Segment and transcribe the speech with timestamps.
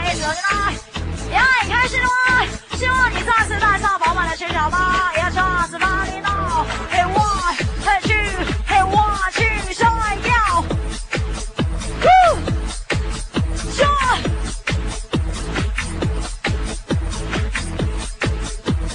[0.00, 0.72] 快乐的呢？
[1.28, 2.10] 表演开心了吗？
[2.76, 5.12] 希望你再次带上饱满的拳脚吧。
[5.18, 6.64] 要，这次哪里闹？
[6.90, 7.20] 嘿，我，
[7.84, 8.14] 嘿，去，
[8.66, 8.96] 嘿，我
[9.32, 10.62] 去，上来要，
[12.00, 12.08] 呼，
[13.70, 13.86] 上，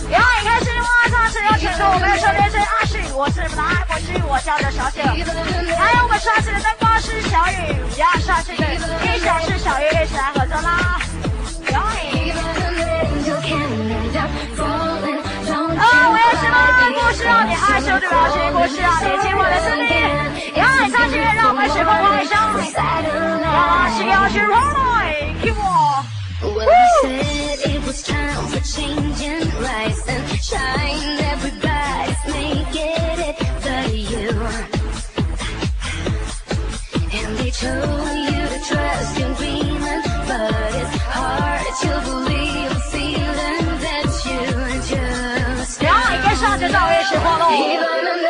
[0.10, 0.88] 呀，开心了吗？
[1.12, 6.85] 再次邀请出我们的少年队阿信，我是不来，我去，我叫的小姐，还有我们帅气的灯。
[7.06, 7.54] 是小雨
[7.96, 11.00] 我二小月一是小月一是小月一起来合作啦
[11.68, 15.78] join me even the rhythm you can't let down fallen don't
[24.48, 25.62] run away，给我
[26.42, 27.36] Woo!
[47.56, 48.25] Viva la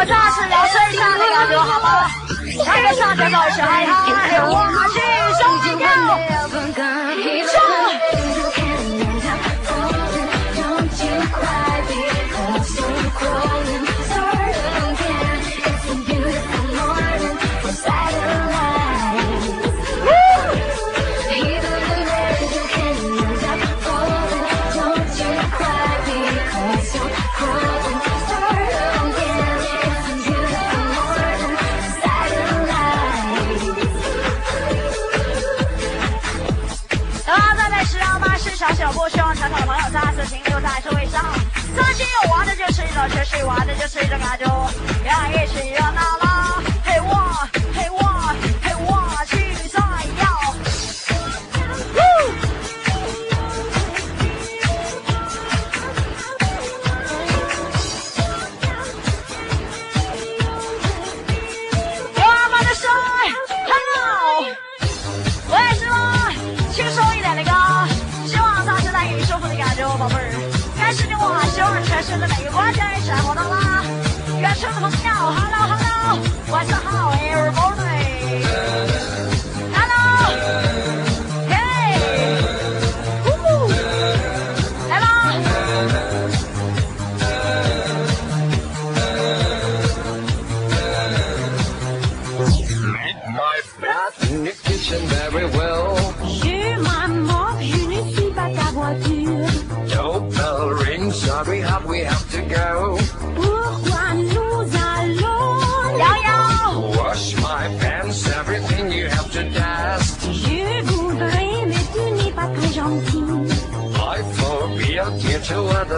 [0.00, 0.16] 我这是
[0.48, 2.08] 老师上的感觉，好吗？
[2.94, 3.86] 上学老师，哎，
[44.10, 46.19] 这噶就要一起热闹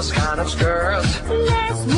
[0.03, 1.05] this kind of skirt.
[1.29, 1.95] Let's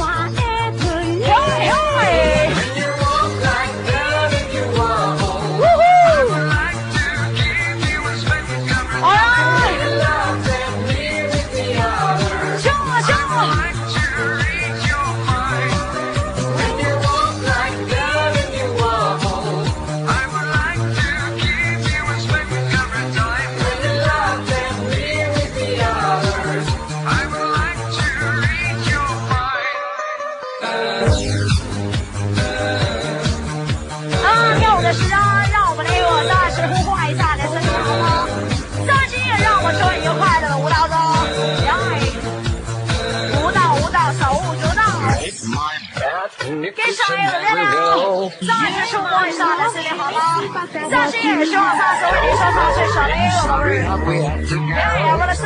[50.83, 50.89] 吗？
[50.91, 53.83] 再次也希望他所为你手上最少的一个宝贝儿。
[54.05, 55.43] we have to 哎呀，我的手，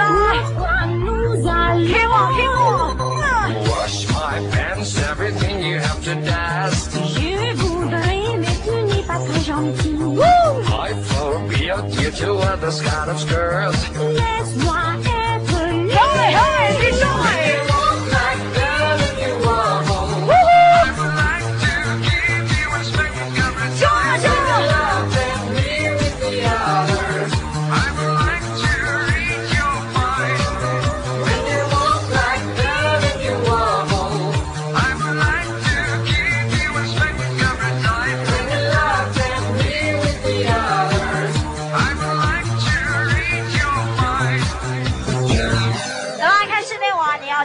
[1.86, 2.58] 听我听我，
[2.98, 6.90] 嗯 wash my pants, everything you have to dust.
[10.70, 13.80] I phobia due to others kind of skirts.
[13.96, 14.37] 嘿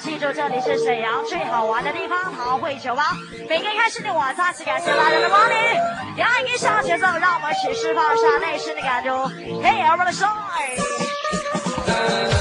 [0.03, 3.13] 记住，这里是沈阳最好玩的地方——淘会酒吧。
[3.47, 5.55] 每天开心的晚上，去感谢大家的光临。
[6.17, 9.09] 杨一上节奏，让我们一起释放一下内心的感觉。
[9.61, 12.32] Hey，everybody，song。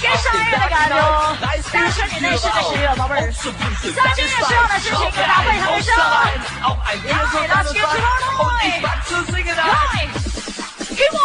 [0.00, 0.96] 该生日的感动，
[1.72, 6.30] 该生日的生日的生日宝贝儿，该生日的生日的生日的大会堂的生日，来，
[7.02, 7.50] 给我说出
[9.56, 9.66] 来，
[10.96, 11.18] 给我。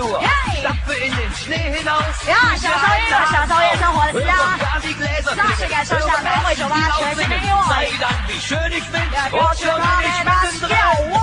[0.00, 0.18] 路。
[0.20, 0.30] 呀，
[0.62, 1.04] 享受音
[3.10, 4.58] 乐，享受夜生活的时间啊！
[5.36, 7.36] 那感该上下班，会酒吧，全是音乐。
[9.14, 11.19] 呀，给我去吧，给我去吧，跳舞。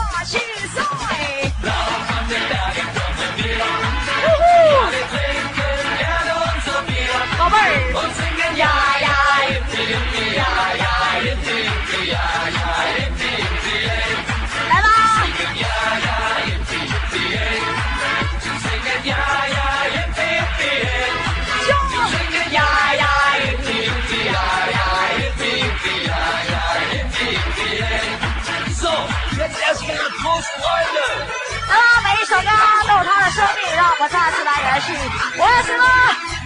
[34.78, 35.10] 再次来延续。
[35.38, 35.84] 我也是个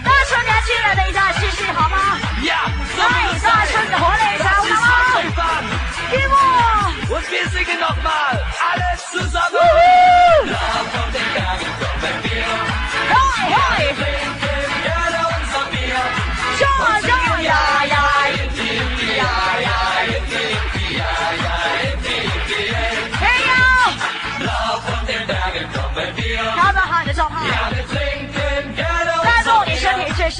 [0.02, 1.96] 单纯年轻人的一段继续，好吗
[2.96, 3.04] 来
[3.38, 3.66] sein.
[3.70, 5.44] 趁着活力，才 Das 舞 ist 蹈吗.
[6.10, 6.32] 给我！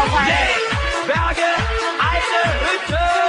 [0.03, 0.19] auf
[1.07, 1.49] Berge
[1.99, 3.22] eine Hütte.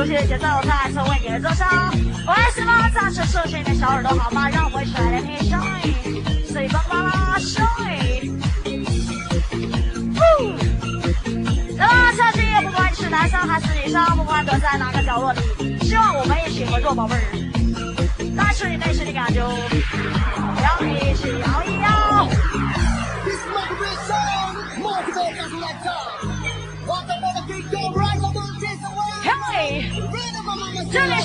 [0.00, 1.68] 熟悉的节奏，再次为你而奏响。
[2.26, 2.88] 我是吗？
[2.88, 4.48] 暂时竖起你的小耳朵好吗？
[4.48, 5.92] 让我们一起来聆听声音，
[6.50, 8.40] 随风吧啦声音。
[11.76, 17.20] 那么下期不管你是男生还是女生，不管躲在哪个角落里，希望我们一起合作，宝贝儿，
[18.34, 19.46] 带出你内心的感觉，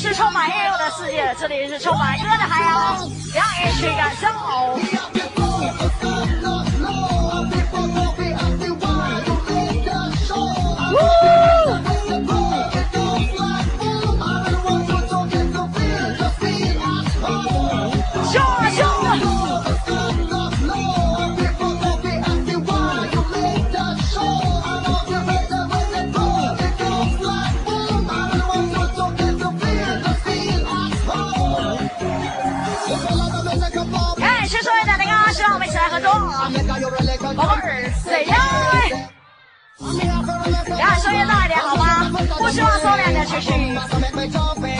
[0.05, 2.95] 是充满音乐的世界，这里是充满歌的海洋，
[3.33, 6.04] 让你去感受。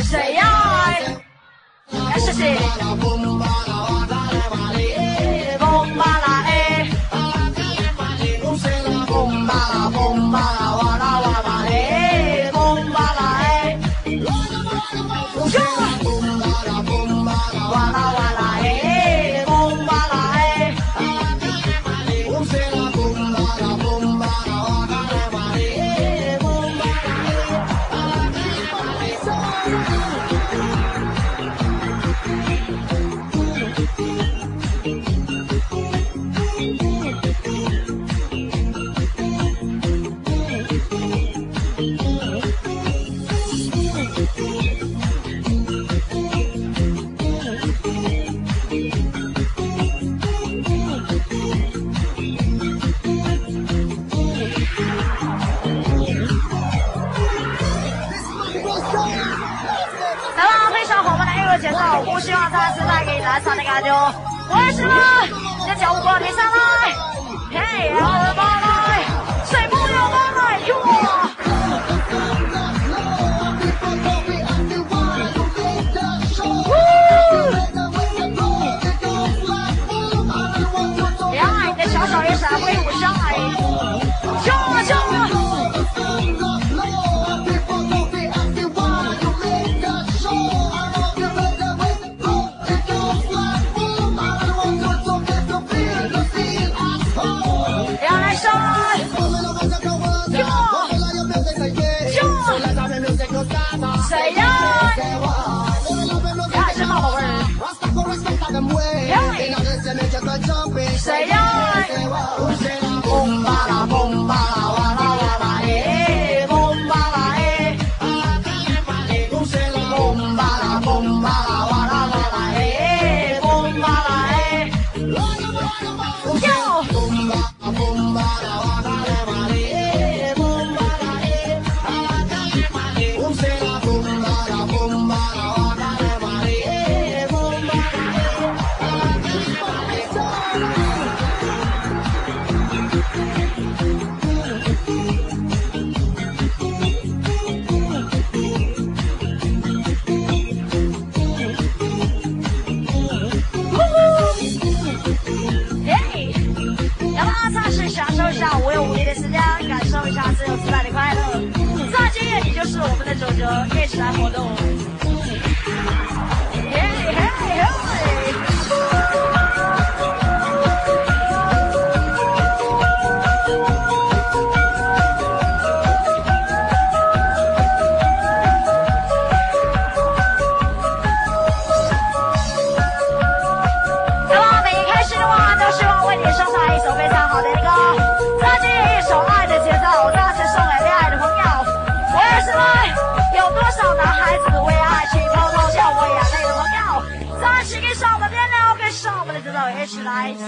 [0.03, 0.43] 谁呀？
[1.91, 2.31] 哎，谢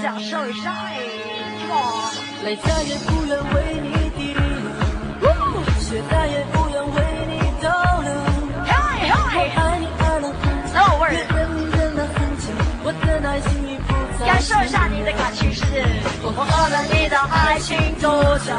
[0.07, 1.03] 享受一下哎，
[1.59, 1.75] 是吧？
[2.45, 4.33] 泪再也不愿为你滴
[5.19, 5.25] 呜，
[5.81, 6.95] 雪再也不愿为
[7.27, 8.07] 你倒了。
[8.55, 8.71] 我爱
[9.79, 10.79] 你爱了很久，
[12.87, 12.87] 我，
[14.25, 15.83] 感受一下你的感情世界，
[16.23, 18.07] 我花了你的爱情多
[18.47, 18.55] 久，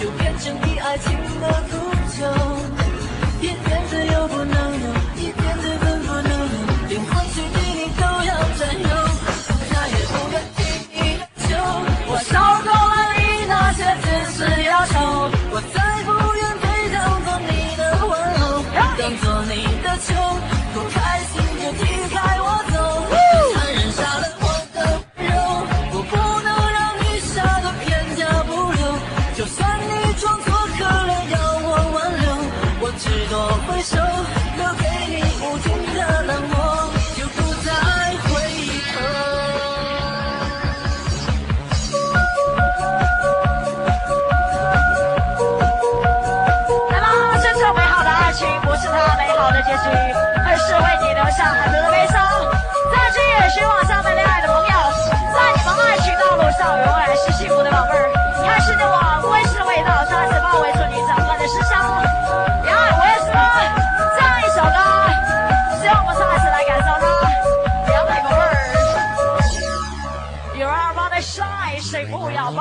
[0.00, 1.12] 就变成你爱情
[1.42, 1.76] 的苦
[2.16, 2.24] 酒。
[3.42, 6.56] 一点的又不能留，一点的更不能留，
[6.88, 9.01] 连汗水滴你都要占有。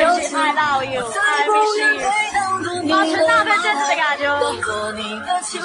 [0.00, 1.78] 有时爱道有爱必须，
[2.88, 4.24] 保持那份真挚的感觉。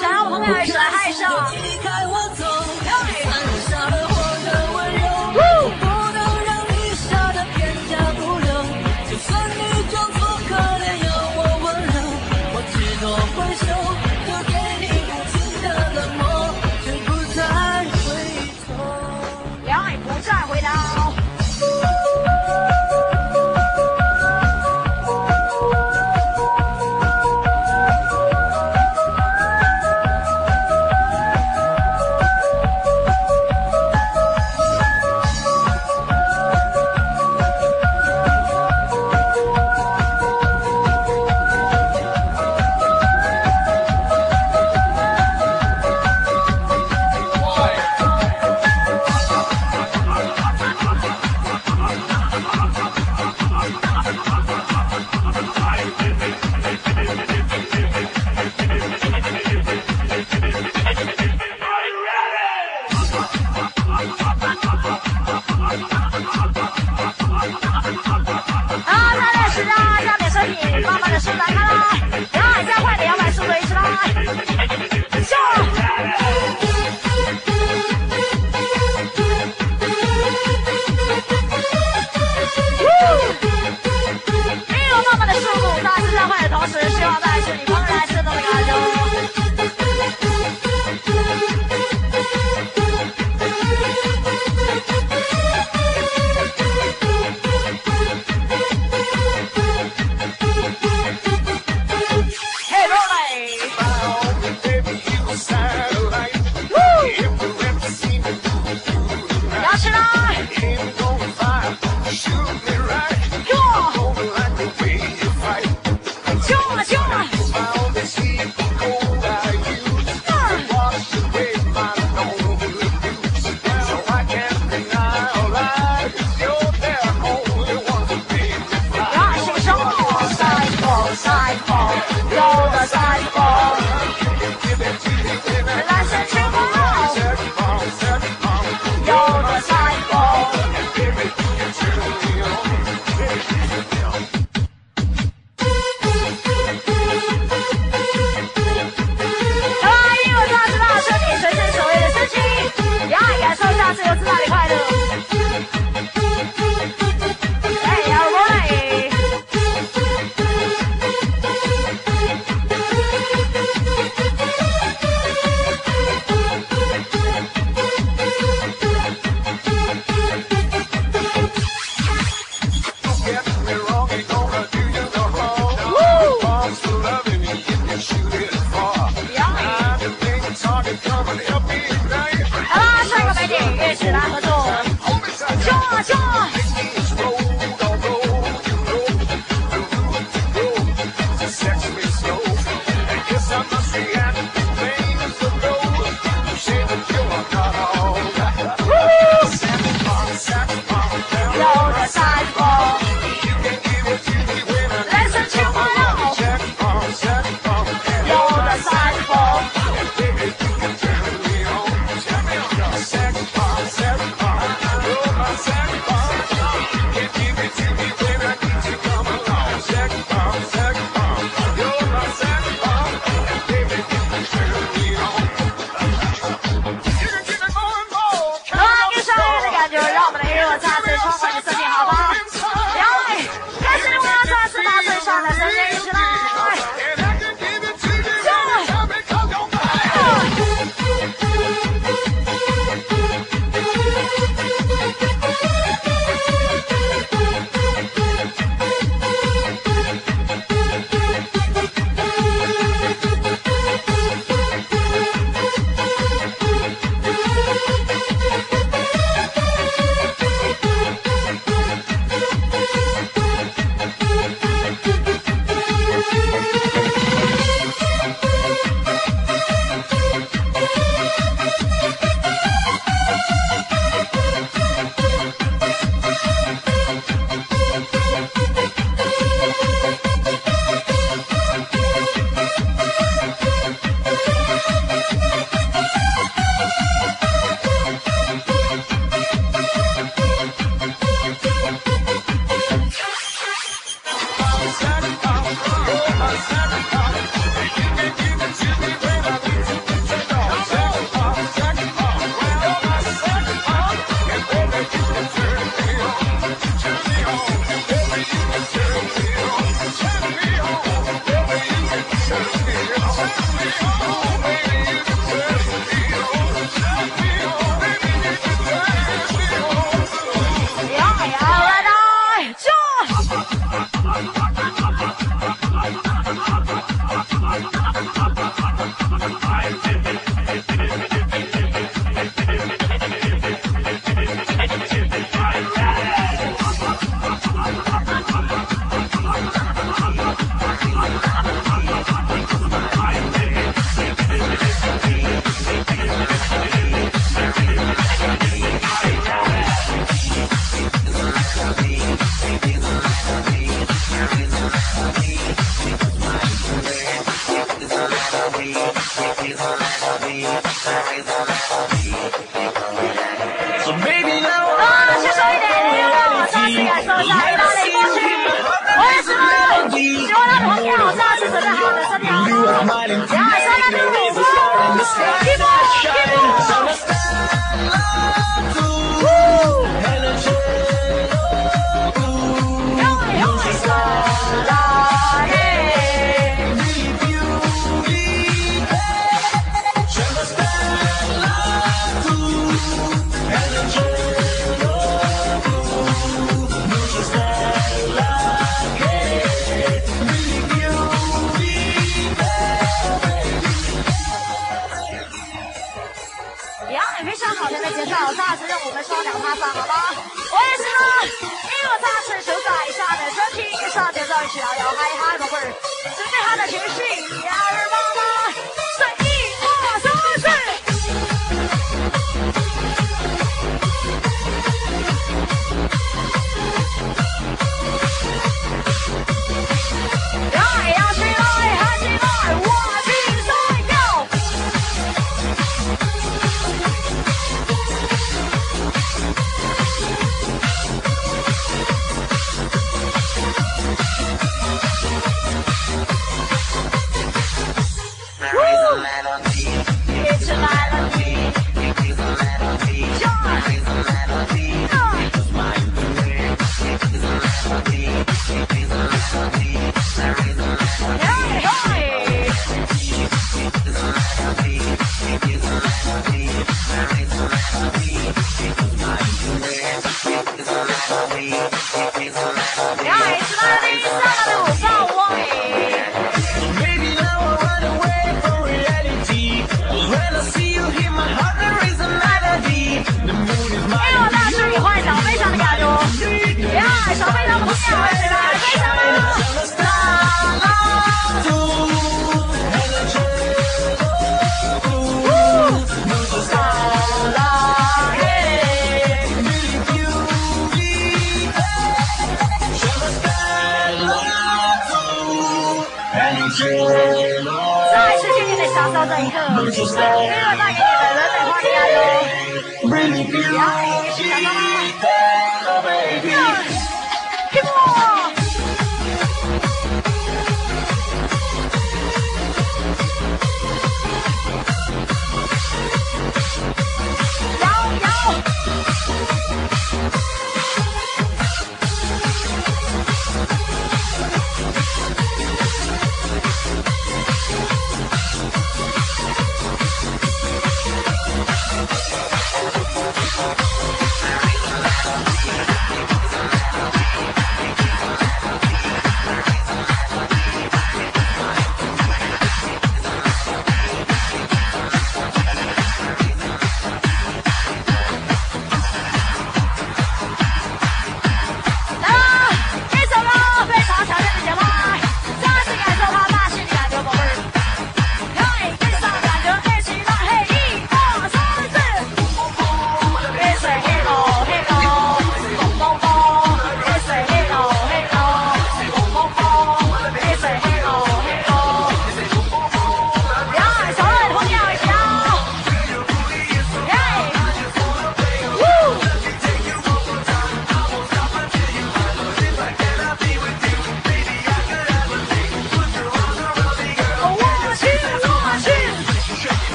[0.00, 1.24] 想要我们后面还是来害羞。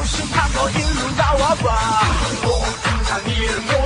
[0.00, 1.68] 不是他我一路打娃娃
[2.42, 3.79] 我不停唱你的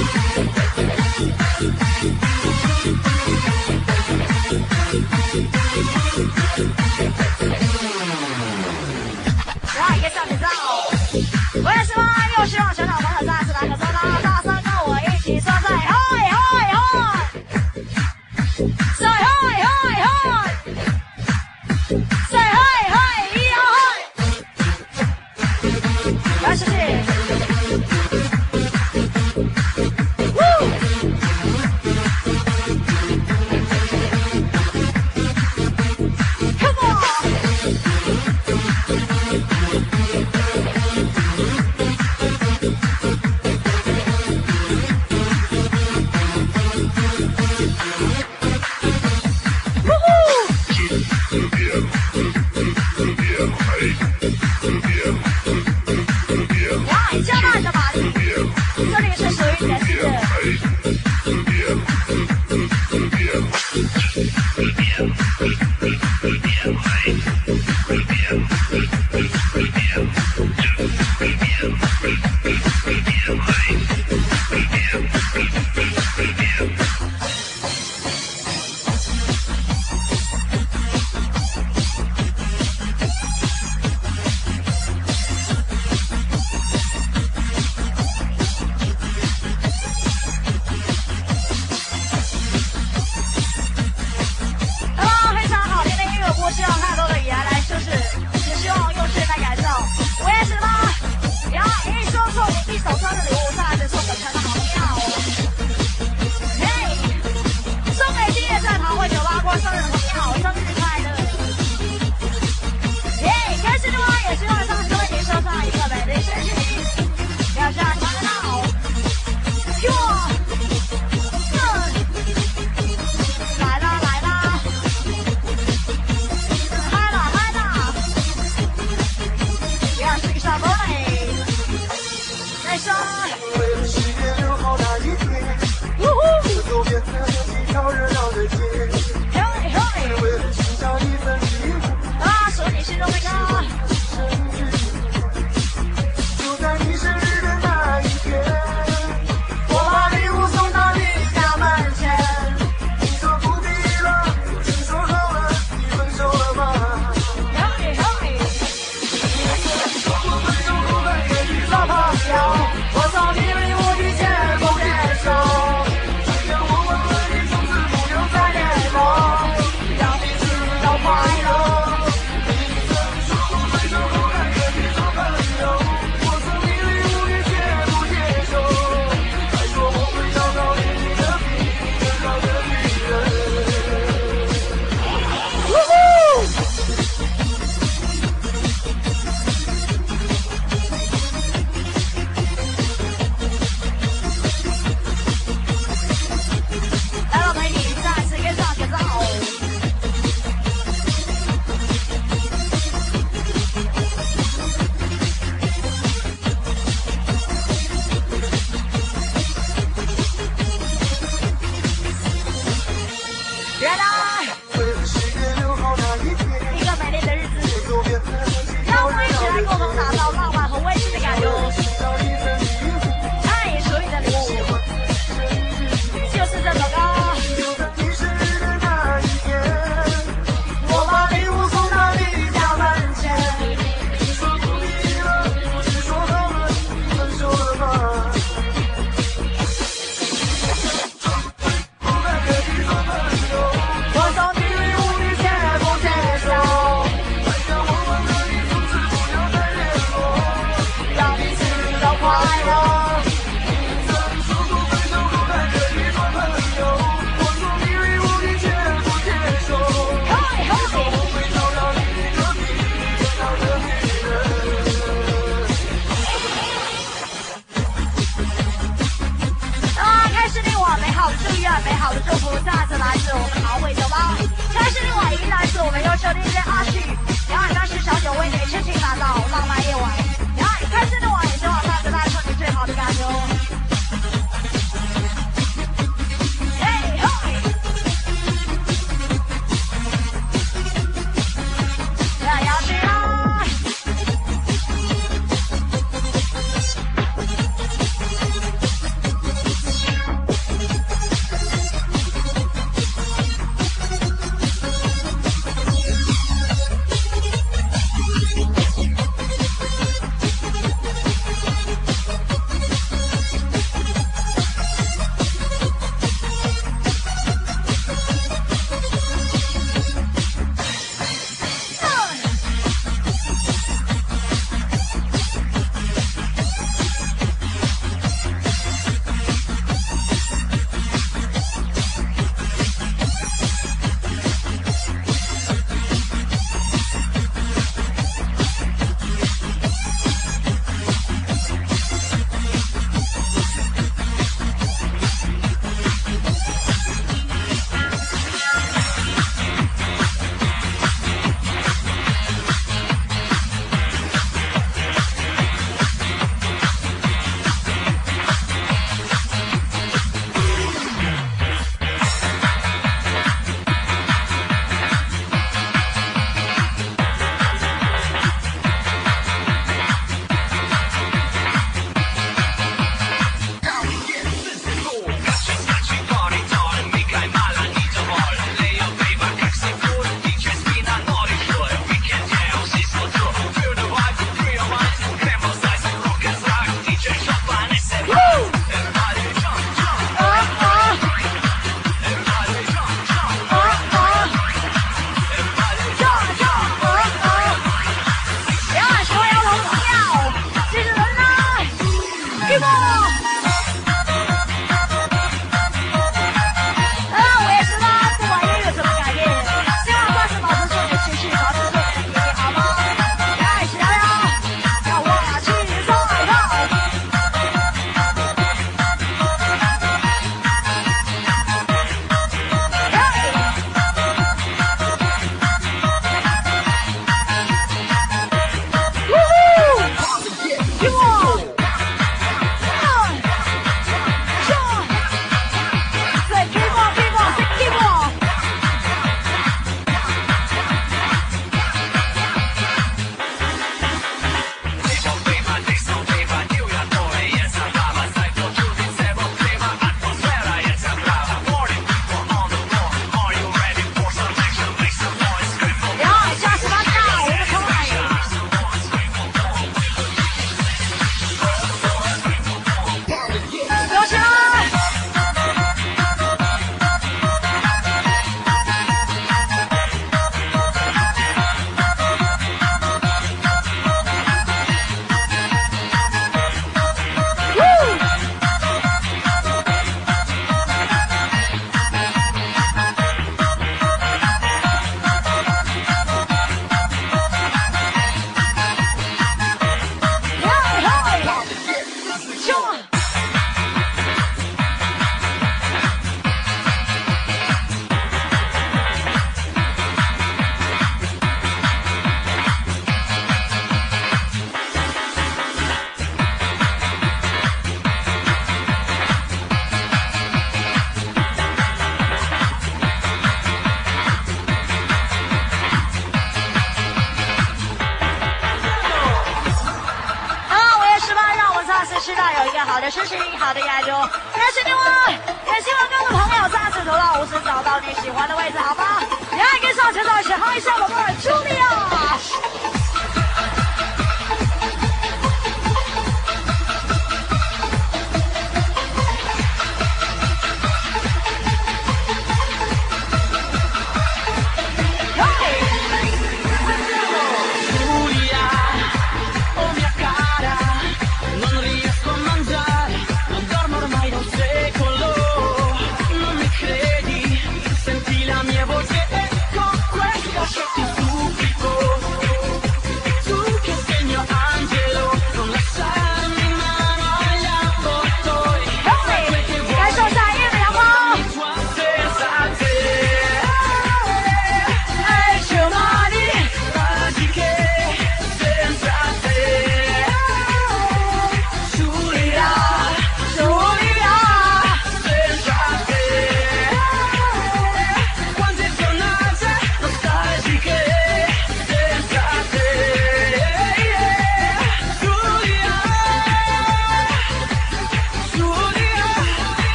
[0.00, 0.29] 来，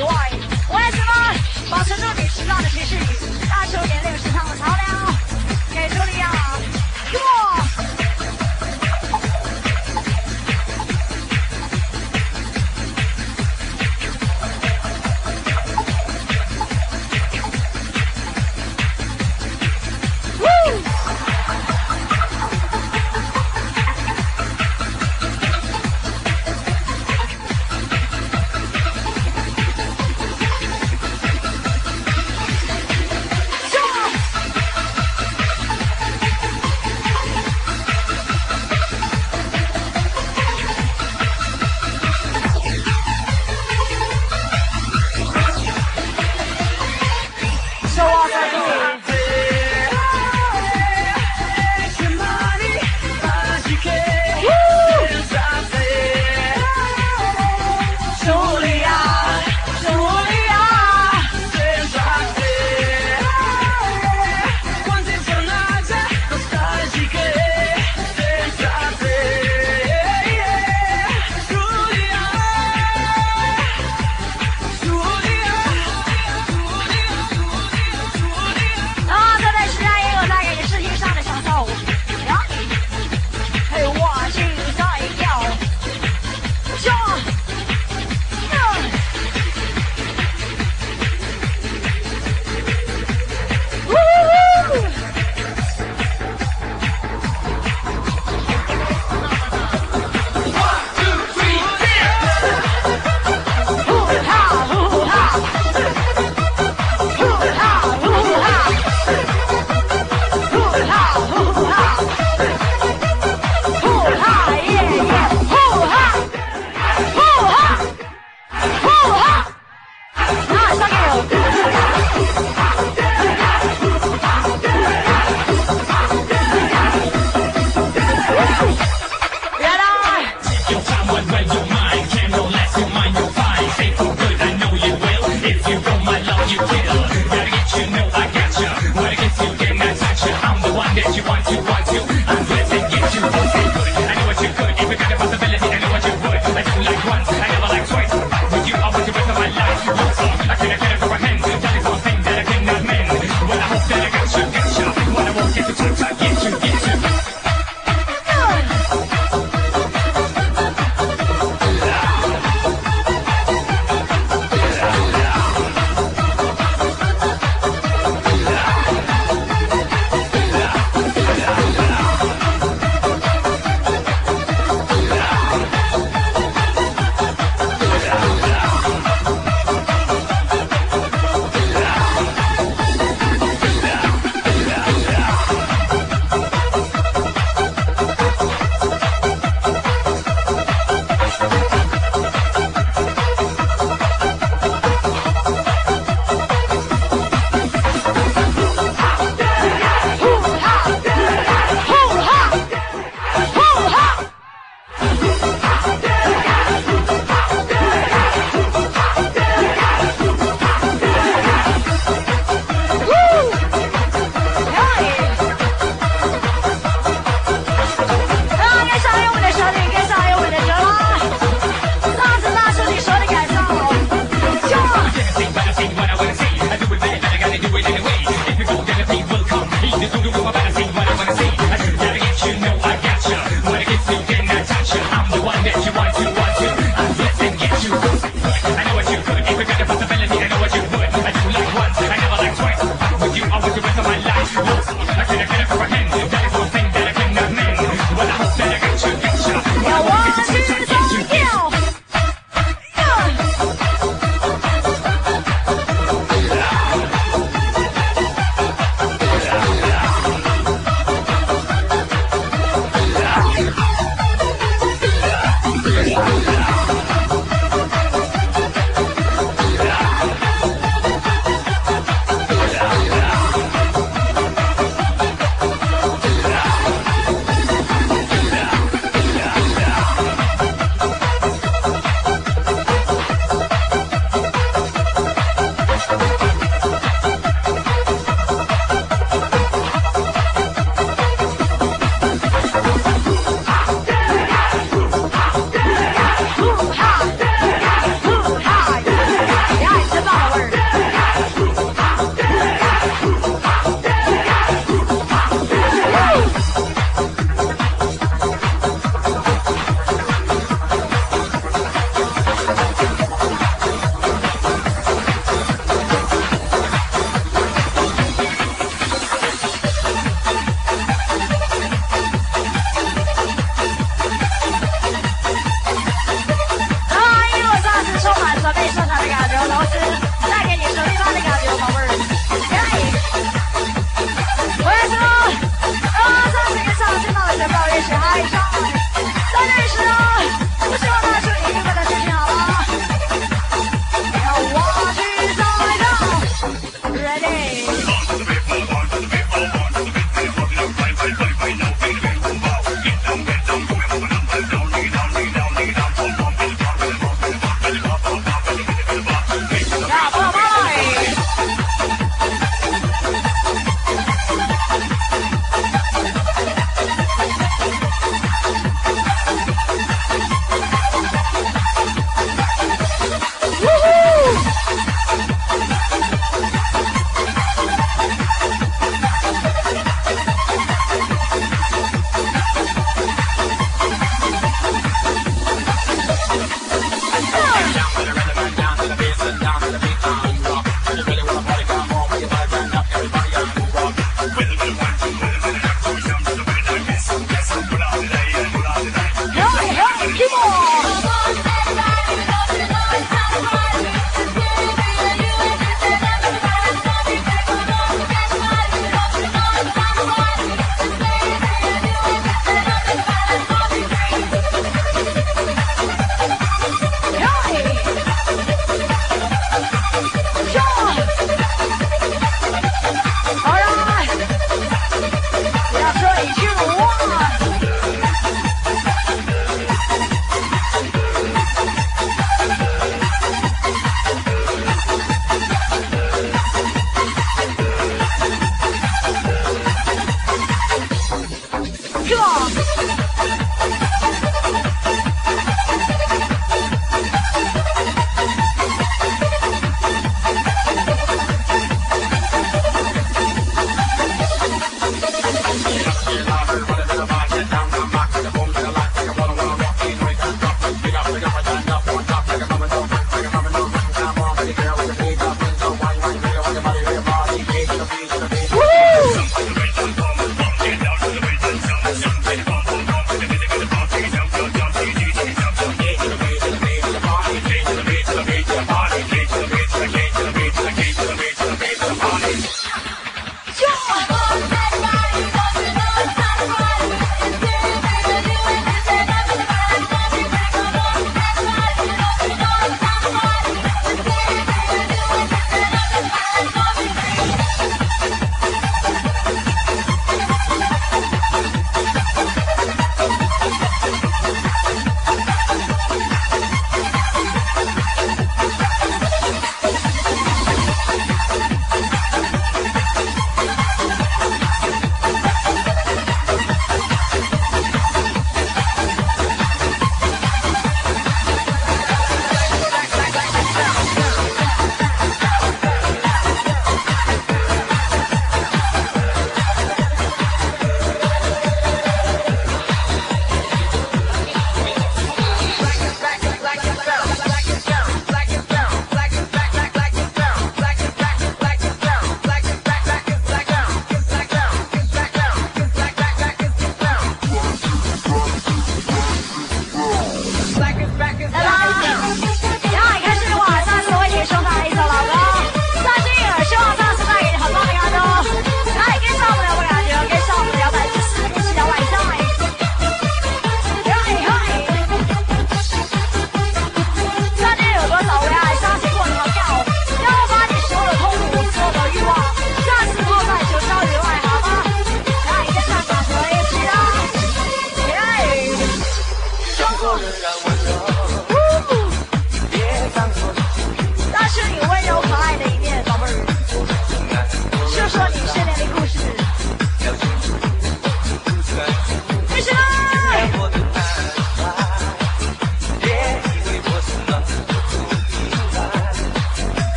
[0.00, 1.70] Y，什么？
[1.70, 4.03] 保持住你迟到的提示语，大球点。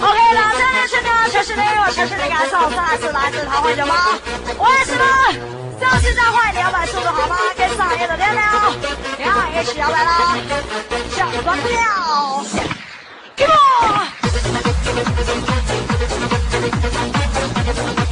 [0.00, 3.94] OK 了，这里是呢，全是内容，全是的感上再次来自台湾的吗？
[4.58, 5.04] 我也是吗？
[5.80, 7.36] 就是召唤，你要速度好吗？
[7.56, 8.72] 跟上叶的亮亮，
[9.18, 10.36] 亮亮也是摇摆啦，
[11.16, 12.44] 小关不了
[13.36, 13.52] ，Come
[17.98, 18.03] on！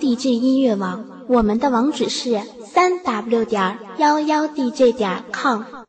[0.00, 5.79] DJ 音乐网，我们的网址是三 w 点幺幺 DJ 点 com。